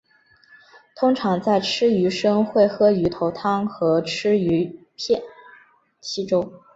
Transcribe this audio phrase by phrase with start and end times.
[0.95, 5.21] 通常在吃鱼生会喝鱼头汤和吃鱼片
[6.01, 6.53] 稀粥。